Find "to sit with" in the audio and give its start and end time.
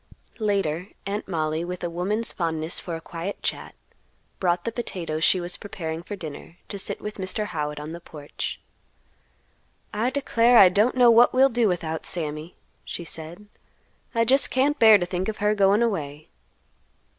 6.69-7.17